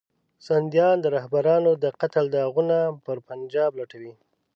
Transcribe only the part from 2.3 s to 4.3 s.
داغونه پر پنجاب لټوي.